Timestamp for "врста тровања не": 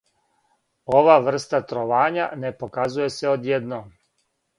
1.25-2.51